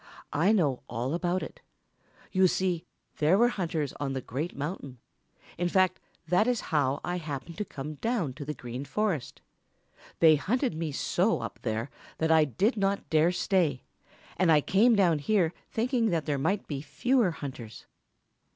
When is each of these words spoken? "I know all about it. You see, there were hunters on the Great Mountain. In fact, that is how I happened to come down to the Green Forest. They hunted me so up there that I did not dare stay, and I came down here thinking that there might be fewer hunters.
"I 0.33 0.51
know 0.51 0.81
all 0.89 1.13
about 1.13 1.43
it. 1.43 1.61
You 2.31 2.47
see, 2.47 2.85
there 3.17 3.37
were 3.37 3.49
hunters 3.49 3.93
on 3.99 4.13
the 4.13 4.19
Great 4.21 4.57
Mountain. 4.57 4.97
In 5.59 5.69
fact, 5.69 5.99
that 6.27 6.47
is 6.47 6.59
how 6.73 6.99
I 7.03 7.17
happened 7.17 7.59
to 7.59 7.65
come 7.65 7.93
down 7.93 8.33
to 8.33 8.43
the 8.43 8.55
Green 8.55 8.83
Forest. 8.83 9.41
They 10.17 10.37
hunted 10.37 10.73
me 10.73 10.91
so 10.91 11.41
up 11.41 11.59
there 11.61 11.91
that 12.17 12.31
I 12.31 12.45
did 12.45 12.77
not 12.77 13.11
dare 13.11 13.31
stay, 13.31 13.83
and 14.37 14.51
I 14.51 14.59
came 14.59 14.95
down 14.95 15.19
here 15.19 15.53
thinking 15.69 16.07
that 16.09 16.25
there 16.25 16.39
might 16.39 16.65
be 16.65 16.81
fewer 16.81 17.29
hunters. 17.29 17.85